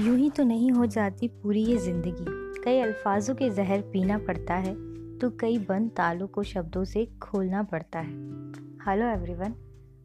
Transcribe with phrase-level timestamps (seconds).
[0.00, 4.72] तो नहीं हो जाती पूरी ये ज़िंदगी। कई अल्फाजों के जहर पीना पड़ता है
[5.18, 8.12] तो कई बंद तालों को शब्दों से खोलना पड़ता है।
[8.86, 9.54] Hello everyone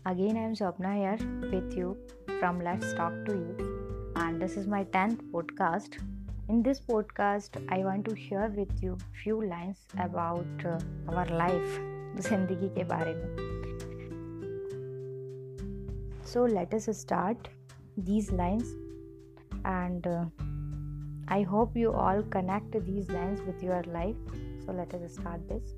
[0.05, 1.93] again I am Swapna यार with you
[2.29, 5.95] from let's talk to you and this is my tenth podcast
[6.49, 11.79] in this podcast I want to share with you few lines about our life
[12.29, 13.35] ज़िंदगी के बारे में।
[16.33, 17.47] So let us start
[18.07, 18.84] these lines.
[19.65, 20.25] And uh,
[21.27, 24.17] i hope you all connect these lines with your life.
[24.65, 25.73] So let us start this.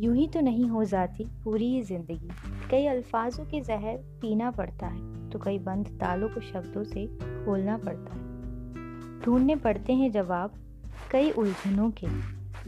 [0.00, 2.30] यूँ ही तो नहीं हो जाती पूरी ये ज़िंदगी।
[2.70, 7.06] कई अल्फाजों के जहर पीना पड़ता है तो कई बंद तालों को शब्दों से
[7.44, 10.54] खोलना पड़ता है। ढूँढने पड़ते हैं जवाब
[11.12, 12.06] कई उलझनों के।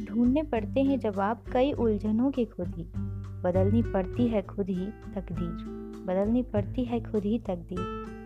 [0.05, 2.85] ढूँढने पड़ते हैं जवाब कई उलझनों के खुद ही।
[3.45, 8.20] बदलनी पड़ती है खुद ही तकदीर। बदलनी पड़ती है खुद ही तकदीर।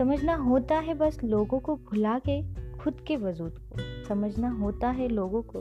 [0.00, 2.42] समझना होता है बस लोगों को भुला के
[2.78, 5.60] खुद के वजूद को। समझना होता है लोगों को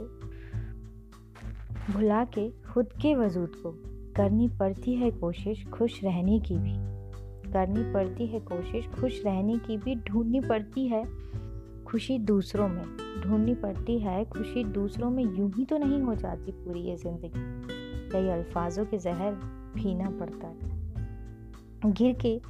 [1.94, 3.72] भुला के खुद के वजूद को।
[4.16, 6.74] करनी पड़ती है कोशिश खुश रहने की भी।
[7.52, 11.04] करनी पड़ती है कोशिश खुश रहने की भी। ढूंढनी पड़ती है
[11.84, 12.86] खुशी दूसरों में।
[13.24, 17.32] ढूंढनी पड़ती है खुशी दूसरों में यूँ ही तो नहीं हो जाती पूरी ये ज़िंदगी।
[18.10, 19.34] कई अल्फाजों के जहर
[19.76, 22.42] पीना पड़ता है। गिर के,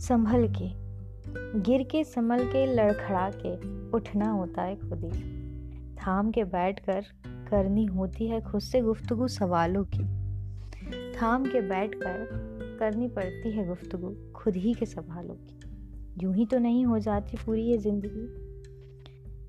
[0.00, 0.87] संभल के
[1.36, 3.54] गिर के संभल के लड़खड़ा के
[3.90, 5.22] उठना होता है खुद ही।
[5.94, 7.04] थाम के बैठ कर
[7.50, 10.04] करनी होती है खुद से गुफ्तगु सवालों की।
[11.12, 12.26] थाम के बैठ कर
[12.80, 15.60] करनी पड़ती है गुफ्तगु खुद ही के सवालों की।
[16.22, 18.26] यूँ ही तो नहीं हो जाती पूरी ये ज़िंदगी।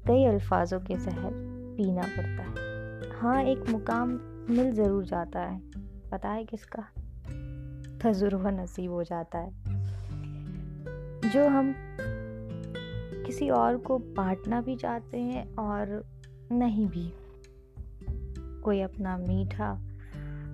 [0.08, 1.32] कई अल्फाजों के जहर
[1.78, 4.10] पीना पड़ता है। हाँ एक मुकाम
[4.50, 5.62] मिल ज़रूर जाता है।
[6.12, 6.84] पता है किसका?
[8.04, 9.79] तजुर्बा नसीब हो जाता है।
[11.34, 11.74] जो हम
[13.26, 16.04] किसी और को बांटना भी चाहते हैं और
[16.52, 17.12] नहीं भी।
[18.64, 19.74] कोई अपना मीठा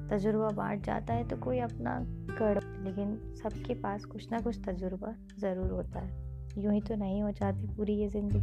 [0.10, 1.98] तजुर्बा बांट जाता है तो कोई अपना
[2.32, 7.22] कड़ लेकिन सबके पास कुछ ना कुछ तजुर्बा ज़रूर होता है। यूँ ही तो नहीं
[7.24, 8.40] हो जाती पूरी ये ज़िंदगी।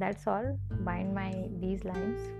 [0.00, 0.46] That's all
[0.82, 2.30] mind my these lines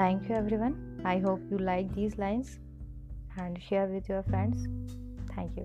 [0.00, 2.58] thank you everyone I hope you like these lines
[3.38, 4.66] and share with your friends
[5.28, 5.64] thank you